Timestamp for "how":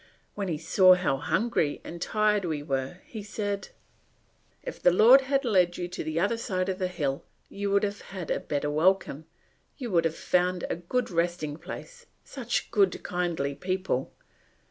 0.95-1.17